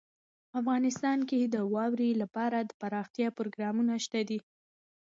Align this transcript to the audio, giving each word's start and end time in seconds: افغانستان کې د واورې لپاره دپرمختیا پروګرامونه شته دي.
افغانستان 0.59 1.19
کې 1.29 1.39
د 1.43 1.55
واورې 1.73 2.09
لپاره 2.21 2.57
دپرمختیا 2.71 3.27
پروګرامونه 3.37 3.93
شته 4.05 4.19
دي. 4.29 4.39